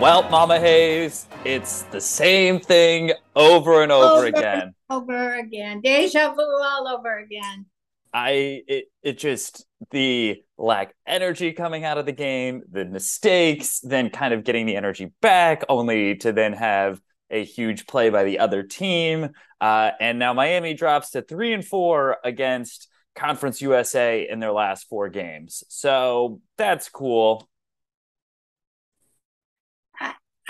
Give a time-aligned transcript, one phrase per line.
[0.00, 4.74] Well, Mama Hayes, it's the same thing over and over, over again.
[4.88, 5.82] Over again.
[5.82, 7.66] Deja vu all over again.
[8.14, 14.08] I it it just the lack energy coming out of the game, the mistakes, then
[14.08, 16.98] kind of getting the energy back, only to then have
[17.30, 19.28] a huge play by the other team.
[19.60, 24.88] Uh, and now Miami drops to three and four against Conference USA in their last
[24.88, 25.62] four games.
[25.68, 27.49] So that's cool.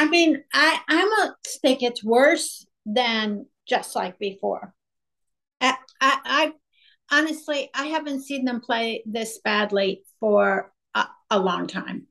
[0.00, 4.72] I mean, I I almost think it's worse than just like before.
[5.60, 6.52] I, I, I
[7.12, 12.06] honestly I haven't seen them play this badly for a, a long time.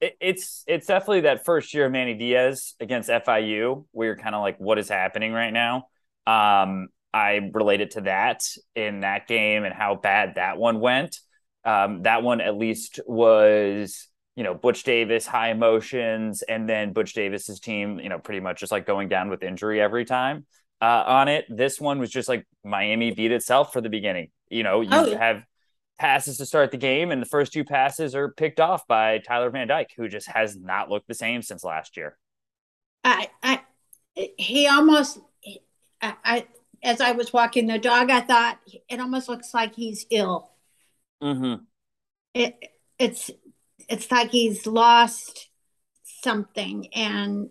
[0.00, 4.34] It, it's it's definitely that first year of Manny Diaz against FIU where you're kind
[4.34, 5.86] of like, what is happening right now?
[6.26, 8.42] Um, I related to that
[8.74, 11.16] in that game and how bad that one went.
[11.64, 17.14] Um, that one at least was you know, Butch Davis, high emotions, and then Butch
[17.14, 20.46] Davis's team, you know, pretty much just like going down with injury every time
[20.80, 21.44] uh, on it.
[21.48, 24.30] This one was just like Miami beat itself for the beginning.
[24.48, 25.44] You know, you oh, have
[25.98, 29.50] passes to start the game, and the first two passes are picked off by Tyler
[29.50, 32.16] Van Dyke, who just has not looked the same since last year.
[33.04, 33.60] I, I,
[34.14, 35.18] he almost,
[36.00, 36.46] I, I
[36.82, 38.58] as I was walking the dog, I thought
[38.88, 40.50] it almost looks like he's ill.
[41.22, 41.64] Mm-hmm.
[42.34, 42.56] It,
[42.98, 43.30] it's
[43.90, 45.50] it's like he's lost
[46.22, 47.50] something and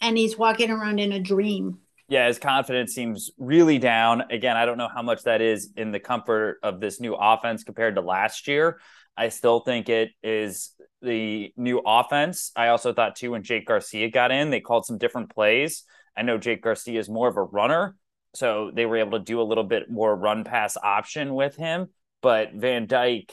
[0.00, 1.78] and he's walking around in a dream.
[2.08, 4.22] Yeah his confidence seems really down.
[4.30, 7.64] Again i don't know how much that is in the comfort of this new offense
[7.64, 8.80] compared to last year.
[9.16, 12.50] I still think it is the new offense.
[12.56, 15.84] I also thought too when jake garcia got in they called some different plays.
[16.16, 17.96] I know jake garcia is more of a runner
[18.34, 21.88] so they were able to do a little bit more run pass option with him
[22.20, 23.32] but van dyke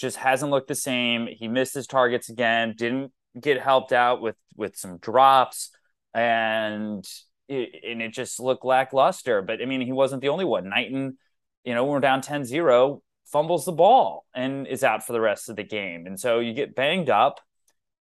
[0.00, 1.28] just hasn't looked the same.
[1.30, 5.70] He missed his targets again, didn't get helped out with with some drops,
[6.14, 7.04] and
[7.48, 9.42] it, and it just looked lackluster.
[9.42, 10.68] But I mean, he wasn't the only one.
[10.68, 11.18] Knighton,
[11.64, 15.56] you know, we're down 10-0, fumbles the ball and is out for the rest of
[15.56, 16.06] the game.
[16.06, 17.40] And so you get banged up.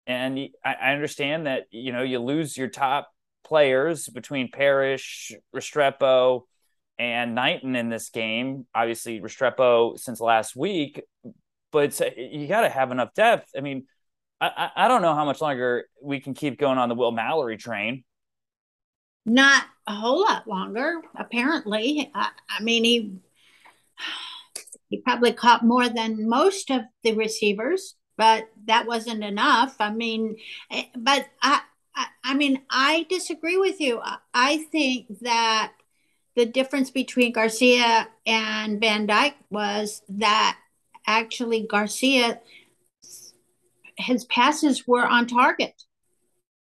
[0.06, 3.10] And I, I understand that, you know, you lose your top
[3.44, 6.42] players between Parrish, Restrepo,
[6.98, 8.66] and Knighton in this game.
[8.74, 11.02] Obviously, Restrepo since last week,
[11.72, 13.50] but you got to have enough depth.
[13.56, 13.86] I mean,
[14.41, 17.56] I, I don't know how much longer we can keep going on the Will Mallory
[17.56, 18.04] train.
[19.26, 22.10] Not a whole lot longer, apparently.
[22.14, 23.12] I, I mean, he
[24.88, 29.76] he probably caught more than most of the receivers, but that wasn't enough.
[29.78, 30.37] I mean,
[30.70, 31.60] eh, but I,
[31.94, 34.00] I, I mean, I disagree with you.
[34.34, 35.72] I think that
[36.34, 40.58] the difference between Garcia and Van Dyke was that
[41.06, 42.41] actually Garcia,
[43.97, 45.84] his passes were on target.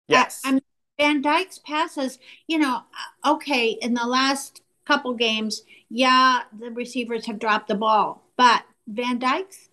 [0.09, 0.43] Yes.
[0.45, 0.63] I, I mean,
[0.99, 2.83] Van Dyke's passes, you know,
[3.25, 8.65] uh, okay, in the last couple games, yeah, the receivers have dropped the ball, but
[8.87, 9.71] Van Dyke's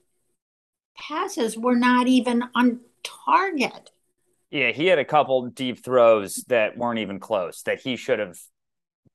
[0.98, 3.92] passes were not even on target.
[4.52, 8.40] Yeah, he had a couple deep throws that weren't even close that he should have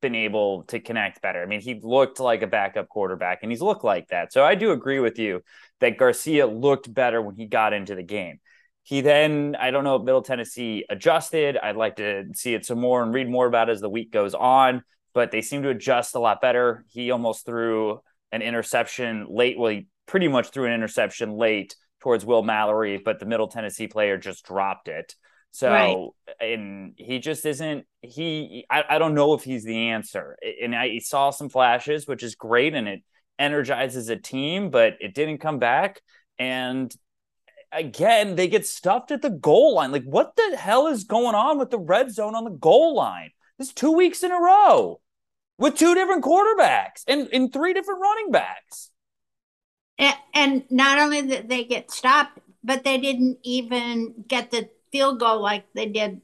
[0.03, 1.43] been able to connect better.
[1.43, 4.33] I mean, he looked like a backup quarterback and he's looked like that.
[4.33, 5.43] So I do agree with you
[5.81, 8.41] that Garcia looked better when he got into the game.
[8.83, 11.57] He then, I don't know if Middle Tennessee adjusted.
[11.57, 14.35] I'd like to see it some more and read more about as the week goes
[14.35, 14.83] on,
[15.15, 16.85] but they seem to adjust a lot better.
[16.89, 18.01] He almost threw
[18.33, 19.57] an interception late.
[19.57, 23.87] Well, he pretty much threw an interception late towards Will Mallory, but the Middle Tennessee
[23.87, 25.15] player just dropped it.
[25.53, 26.09] So, right.
[26.41, 30.37] and he just isn't, he, I, I don't know if he's the answer.
[30.63, 32.75] And I saw some flashes, which is great.
[32.75, 33.03] And it
[33.39, 36.01] energizes a team, but it didn't come back.
[36.39, 36.95] And
[37.71, 39.93] again, they get stuffed at the goal line.
[39.93, 43.31] Like, what the hell is going on with the red zone on the goal line?
[43.59, 45.01] This is two weeks in a row
[45.59, 48.91] with two different quarterbacks and, and three different running backs.
[49.99, 55.19] And, and not only did they get stopped, but they didn't even get the field
[55.19, 56.21] goal like they did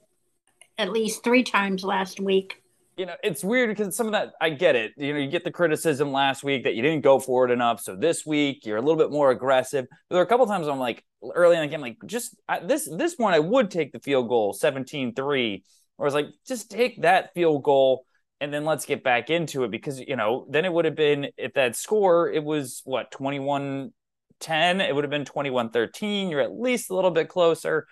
[0.76, 2.62] at least three times last week.
[2.97, 4.93] You know, it's weird because some of that I get it.
[4.97, 7.81] You know, you get the criticism last week that you didn't go for it enough.
[7.81, 9.87] So this week you're a little bit more aggressive.
[9.88, 11.05] But there are a couple times I'm like
[11.35, 14.53] early in the game, like just this this one I would take the field goal
[14.53, 15.62] 17-3.
[15.97, 18.05] Or I was like, just take that field goal
[18.41, 21.29] and then let's get back into it because you know then it would have been
[21.37, 23.93] if that score it was what 21
[24.41, 27.87] 10 it would have been 21 13 you're at least a little bit closer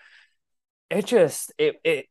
[0.90, 2.06] it just it it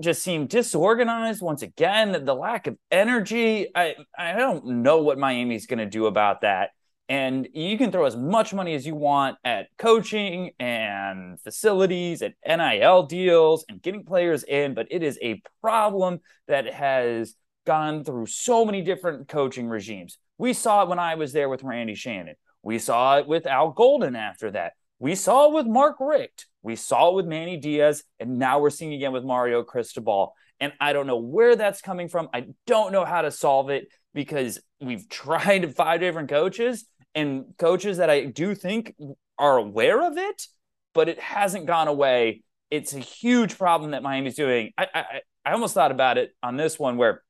[0.00, 2.24] just seemed disorganized once again.
[2.24, 3.68] The lack of energy.
[3.74, 6.70] I I don't know what Miami's going to do about that.
[7.10, 12.34] And you can throw as much money as you want at coaching and facilities and
[12.46, 17.34] NIL deals and getting players in, but it is a problem that has
[17.64, 20.18] gone through so many different coaching regimes.
[20.36, 22.34] We saw it when I was there with Randy Shannon.
[22.62, 24.74] We saw it with Al Golden after that.
[24.98, 26.46] We saw it with Mark Richt.
[26.68, 28.04] We saw it with Manny Diaz.
[28.20, 30.34] And now we're seeing again with Mario Cristobal.
[30.60, 32.28] And I don't know where that's coming from.
[32.34, 36.84] I don't know how to solve it because we've tried five different coaches
[37.14, 38.94] and coaches that I do think
[39.38, 40.46] are aware of it,
[40.92, 42.42] but it hasn't gone away.
[42.70, 44.72] It's a huge problem that Miami's doing.
[44.76, 45.04] I, I,
[45.46, 47.22] I almost thought about it on this one where,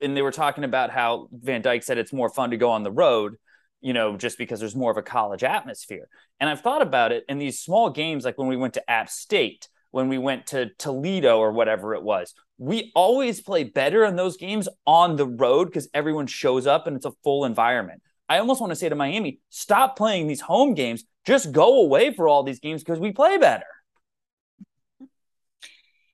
[0.00, 2.82] and they were talking about how Van Dyke said it's more fun to go on
[2.82, 3.36] the road,
[3.80, 6.08] you know, just because there's more of a college atmosphere.
[6.38, 9.08] And I've thought about it in these small games, like when we went to App
[9.08, 12.34] State, when we went to Toledo or whatever it was.
[12.58, 16.96] We always play better in those games on the road because everyone shows up and
[16.96, 18.02] it's a full environment.
[18.28, 21.04] I almost want to say to Miami, stop playing these home games.
[21.26, 23.64] Just go away for all these games because we play better.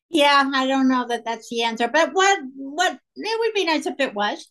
[0.09, 3.87] Yeah, I don't know that that's the answer, but what what it would be nice
[3.87, 4.49] if it was.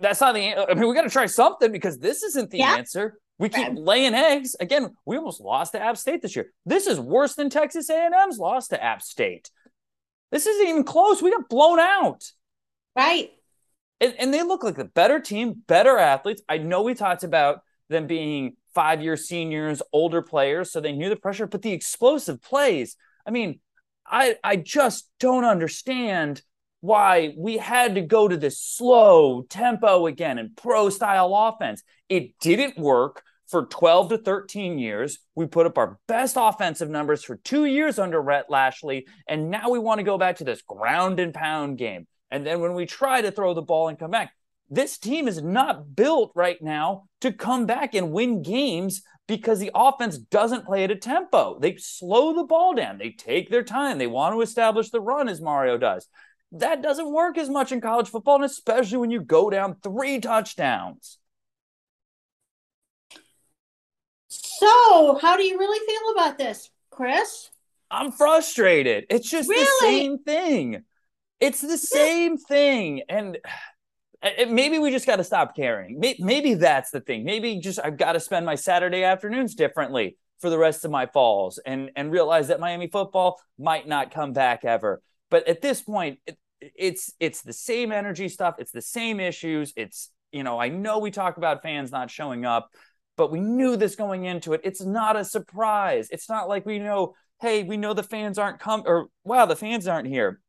[0.00, 0.70] That's not the.
[0.70, 2.76] I mean, we got to try something because this isn't the yeah.
[2.76, 3.18] answer.
[3.38, 4.56] We keep laying eggs.
[4.60, 6.52] Again, we almost lost to App State this year.
[6.64, 9.50] This is worse than Texas A&M's loss to App State.
[10.32, 11.22] This isn't even close.
[11.22, 12.24] We got blown out.
[12.96, 13.30] Right
[14.00, 16.42] and, and they look like the better team, better athletes.
[16.48, 21.08] I know we talked about them being five year seniors, older players, so they knew
[21.08, 22.96] the pressure, but the explosive plays.
[23.26, 23.60] I mean,
[24.06, 26.42] I I just don't understand
[26.86, 31.82] why we had to go to this slow tempo again and pro style offense.
[32.08, 35.18] It didn't work for 12 to 13 years.
[35.34, 39.06] We put up our best offensive numbers for two years under Rhett Lashlee.
[39.26, 42.06] and now we want to go back to this ground and pound game.
[42.30, 44.32] And then when we try to throw the ball and come back,
[44.68, 49.70] this team is not built right now to come back and win games because the
[49.74, 51.58] offense doesn't play at a tempo.
[51.60, 52.98] They slow the ball down.
[52.98, 53.98] They take their time.
[53.98, 56.08] They want to establish the run as Mario does.
[56.58, 60.20] That doesn't work as much in college football, and especially when you go down three
[60.20, 61.18] touchdowns.
[64.28, 67.50] So, how do you really feel about this, Chris?
[67.90, 69.06] I'm frustrated.
[69.10, 69.62] It's just really?
[69.64, 70.82] the same thing.
[71.40, 73.02] It's the same thing.
[73.08, 73.38] And
[74.22, 76.00] uh, maybe we just got to stop caring.
[76.18, 77.24] Maybe that's the thing.
[77.24, 81.06] Maybe just I've got to spend my Saturday afternoons differently for the rest of my
[81.06, 85.02] falls and and realize that Miami football might not come back ever.
[85.30, 86.38] But at this point, it,
[86.78, 88.56] it's it's the same energy stuff.
[88.58, 89.72] It's the same issues.
[89.76, 92.70] It's you know I know we talk about fans not showing up,
[93.16, 94.60] but we knew this going into it.
[94.64, 96.08] It's not a surprise.
[96.10, 97.14] It's not like we know.
[97.40, 100.40] Hey, we know the fans aren't come or wow, the fans aren't here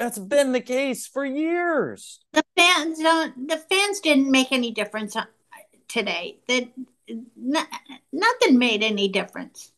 [0.00, 2.20] that's been the case for years.
[2.32, 3.46] The fans don't.
[3.46, 5.26] The fans didn't make any difference uh,
[5.88, 6.38] today.
[6.48, 6.70] That
[8.10, 9.72] nothing made any difference.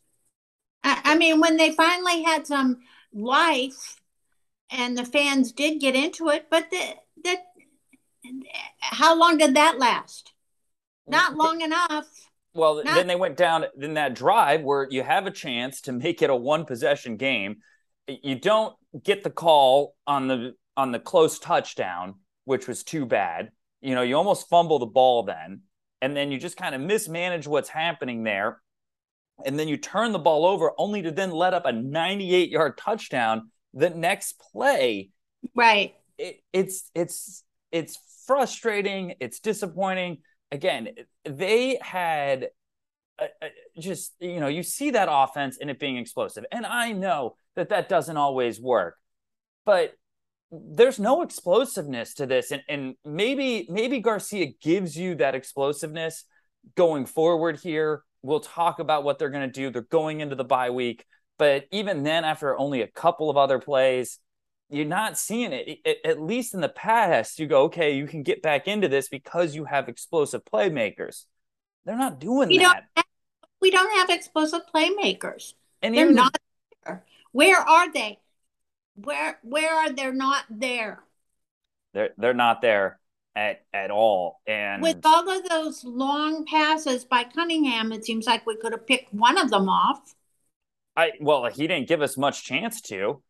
[0.81, 2.79] I, I mean, when they finally had some
[3.13, 3.99] life,
[4.73, 6.81] and the fans did get into it, but the,
[7.23, 7.39] that
[8.79, 10.33] how long did that last?
[11.07, 12.07] Not long enough.
[12.53, 15.91] Well, Not- then they went down in that drive where you have a chance to
[15.91, 17.57] make it a one possession game
[18.07, 23.51] you don't get the call on the on the close touchdown, which was too bad.
[23.81, 25.61] You know, you almost fumble the ball then,
[26.01, 28.61] and then you just kind of mismanage what's happening there.
[29.45, 32.77] And then you turn the ball over only to then let up a 98 yard
[32.77, 35.09] touchdown the next play.
[35.55, 35.95] Right.
[36.17, 39.15] It, it's it's it's frustrating.
[39.19, 40.19] It's disappointing.
[40.51, 40.89] Again,
[41.25, 42.49] they had
[43.19, 43.47] uh, uh,
[43.79, 47.69] just you know you see that offense and it being explosive, and I know that
[47.69, 48.97] that doesn't always work.
[49.65, 49.93] But
[50.51, 56.25] there's no explosiveness to this and, and maybe maybe Garcia gives you that explosiveness
[56.75, 58.03] going forward here.
[58.21, 59.69] We'll talk about what they're going to do.
[59.69, 61.05] They're going into the bye week,
[61.43, 64.19] but even then after only a couple of other plays,
[64.69, 65.81] you're not seeing it.
[65.83, 65.97] it.
[66.05, 69.53] At least in the past, you go, okay, you can get back into this because
[69.53, 71.25] you have explosive playmakers.
[71.83, 72.63] They're not doing we that.
[72.63, 73.05] Don't have,
[73.59, 75.53] we don't have explosive playmakers.
[75.81, 76.37] And they're not
[76.85, 77.03] there.
[77.33, 78.19] Where are they?
[78.95, 81.03] Where where are they not there?
[81.93, 83.01] They're they're not there
[83.35, 84.39] at at all.
[84.47, 88.87] And with all of those long passes by Cunningham, it seems like we could have
[88.87, 90.15] picked one of them off.
[90.95, 93.21] I well, he didn't give us much chance to.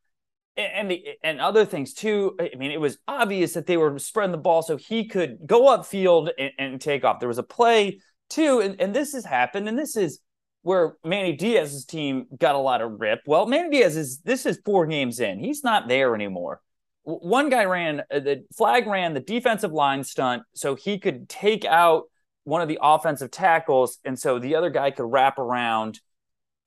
[0.55, 2.35] And the and other things too.
[2.39, 5.63] I mean, it was obvious that they were spreading the ball so he could go
[5.75, 7.19] upfield and, and take off.
[7.19, 10.19] There was a play too, and, and this has happened, and this is
[10.61, 13.21] where Manny Diaz's team got a lot of rip.
[13.25, 15.39] Well, Manny Diaz is this is four games in.
[15.39, 16.61] He's not there anymore.
[17.01, 21.65] One guy ran uh, the flag ran the defensive line stunt so he could take
[21.65, 22.03] out
[22.43, 25.99] one of the offensive tackles, and so the other guy could wrap around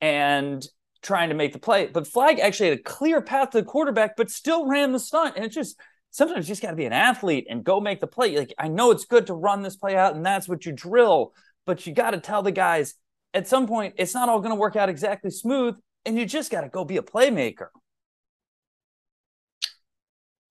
[0.01, 0.67] and
[1.01, 1.87] trying to make the play.
[1.87, 5.35] But Flag actually had a clear path to the quarterback, but still ran the stunt.
[5.35, 5.79] And it's just
[6.11, 8.37] sometimes you just got to be an athlete and go make the play.
[8.37, 11.33] Like I know it's good to run this play out, and that's what you drill,
[11.65, 12.95] but you got to tell the guys
[13.33, 15.75] at some point it's not all going to work out exactly smooth,
[16.05, 17.67] and you just got to go be a playmaker.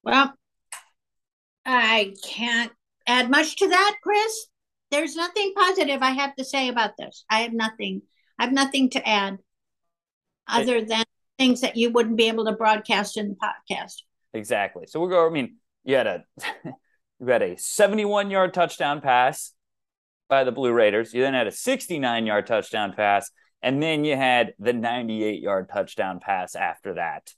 [0.03, 0.33] Well,
[1.65, 2.71] I can't
[3.09, 4.47] add much to that, Chris.
[4.93, 7.25] There's nothing positive I have to say about this.
[7.29, 8.03] I have nothing.
[8.39, 9.39] I have nothing to add
[10.49, 11.05] other than
[11.39, 14.03] things that you wouldn't be able to broadcast in the podcast.
[14.33, 14.87] Exactly.
[14.87, 15.27] So we'll go.
[15.27, 16.25] I mean, you had a
[17.21, 19.53] you had a 71 yard touchdown pass
[20.29, 21.15] by the Blue Raiders.
[21.15, 23.31] You then had a 69 yard touchdown pass,
[23.63, 27.33] and then you had the 98 yard touchdown pass after that.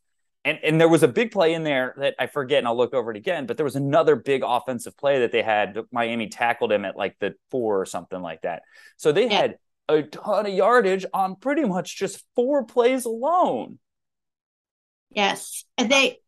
[0.45, 2.95] And, and there was a big play in there that I forget, and I'll look
[2.95, 3.47] over it again.
[3.47, 5.79] But there was another big offensive play that they had.
[5.93, 8.63] Miami tackled him at like the four or something like that.
[8.97, 9.41] So they yeah.
[9.41, 13.79] had a ton of yardage on pretty much just four plays alone.
[15.11, 16.19] Yes, and they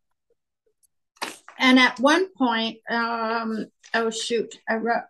[1.59, 5.03] and at one point, um, oh shoot, I wrote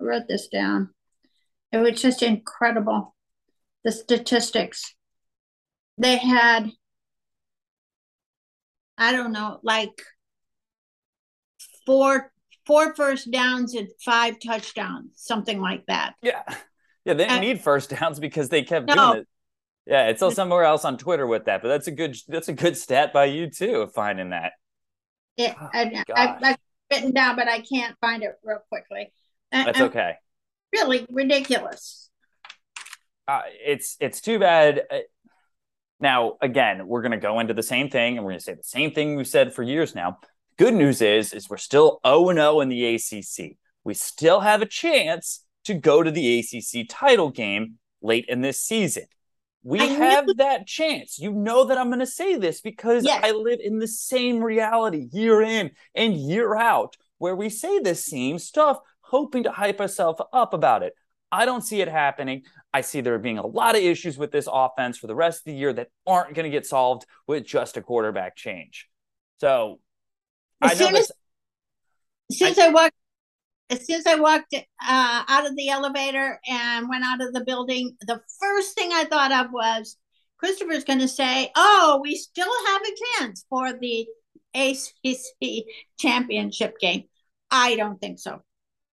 [0.00, 0.90] I wrote this down.
[1.72, 3.14] It was just incredible.
[3.84, 4.94] The statistics.
[5.96, 6.70] They had,
[8.96, 10.02] I don't know, like
[11.86, 12.32] four
[12.66, 16.14] four first downs and five touchdowns, something like that.
[16.22, 16.42] Yeah.
[17.08, 18.94] Yeah, they didn't uh, need first downs because they kept no.
[18.94, 19.28] doing it.
[19.86, 22.52] Yeah, it's all somewhere else on Twitter with that, but that's a good that's a
[22.52, 24.52] good stat by you too of finding that.
[25.38, 26.56] It, oh, I, I've
[26.90, 29.10] written down, but I can't find it real quickly.
[29.50, 30.16] That's okay.
[30.74, 32.10] Really ridiculous.
[33.26, 34.82] Uh, it's it's too bad.
[34.90, 34.98] Uh,
[36.00, 38.54] now, again, we're going to go into the same thing, and we're going to say
[38.54, 40.18] the same thing we've said for years now.
[40.58, 43.56] Good news is, is we're still 0 0 in the ACC.
[43.84, 48.58] We still have a chance to go to the ACC title game late in this
[48.58, 49.04] season.
[49.62, 51.18] We I have knew- that chance.
[51.18, 53.22] You know that I'm going to say this because yes.
[53.22, 57.94] I live in the same reality year in and year out where we say the
[57.94, 60.94] same stuff, hoping to hype ourselves up about it.
[61.30, 62.44] I don't see it happening.
[62.72, 65.44] I see there being a lot of issues with this offense for the rest of
[65.52, 68.88] the year that aren't going to get solved with just a quarterback change.
[69.38, 69.80] So,
[70.62, 71.12] as I know this.
[72.30, 72.94] As soon as I, I walked
[73.70, 77.44] as soon as I walked uh, out of the elevator and went out of the
[77.44, 79.96] building, the first thing I thought of was
[80.38, 84.06] Christopher's going to say, "Oh, we still have a chance for the
[84.54, 85.64] ACC
[85.98, 87.04] championship game."
[87.50, 88.42] I don't think so.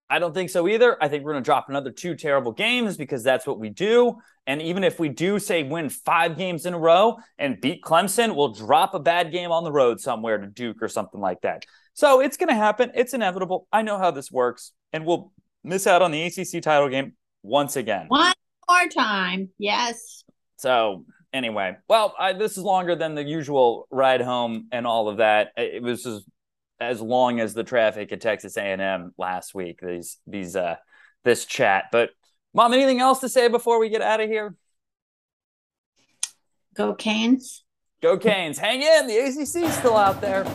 [0.10, 1.02] I don't think so either.
[1.02, 4.18] I think we're going to drop another two terrible games because that's what we do.
[4.46, 8.36] And even if we do say win five games in a row and beat Clemson,
[8.36, 11.66] we'll drop a bad game on the road somewhere to Duke or something like that.
[11.96, 12.92] So it's going to happen.
[12.94, 13.68] It's inevitable.
[13.72, 14.74] I know how this works.
[14.92, 15.32] And we'll
[15.64, 18.08] miss out on the ACC title game once again.
[18.10, 18.34] One
[18.70, 19.50] more time.
[19.58, 20.26] Yes.
[20.58, 25.18] So anyway, well, I, this is longer than the usual ride home and all of
[25.18, 25.54] that.
[25.56, 26.26] It was as,
[26.82, 29.80] as long as the traffic at Texas A&M last week.
[29.82, 30.76] These these uh
[31.24, 31.86] this chat.
[31.94, 32.10] But
[32.54, 34.54] mom, anything else to say before we get out of here?
[36.76, 37.64] Go Canes.
[38.02, 38.58] Go Canes.
[38.58, 39.08] Hang in.
[39.08, 40.46] The ACC's still out there.